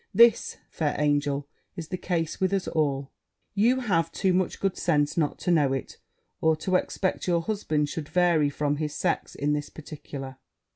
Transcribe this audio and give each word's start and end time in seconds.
This, 0.15 0.57
fair 0.71 0.95
angel, 0.97 1.47
is 1.75 1.89
the 1.89 1.95
case 1.95 2.41
with 2.41 2.53
us 2.53 2.67
all 2.67 3.11
you 3.53 3.81
have 3.81 4.11
too 4.11 4.33
much 4.33 4.59
good 4.59 4.75
sense 4.75 5.15
not 5.15 5.37
to 5.41 5.51
know 5.51 5.73
it, 5.73 5.97
or 6.41 6.55
to 6.55 6.75
expect 6.75 7.27
your 7.27 7.41
husband 7.41 7.87
should 7.87 8.09
vary 8.09 8.49
from 8.49 8.77
his 8.77 8.95
sex 8.95 9.35
in 9.35 9.53
this 9.53 9.69
particular. 9.69 10.37